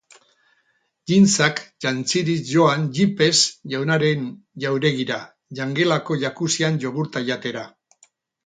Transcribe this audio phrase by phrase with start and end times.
[1.09, 3.35] Jeansak jantzirik joan jeepez
[3.75, 4.25] jaunaren
[4.65, 5.21] jauregira,
[5.61, 7.69] jangelako jacuzzian jogurta jatera.